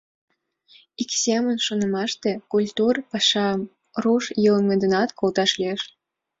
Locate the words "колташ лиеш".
5.19-5.81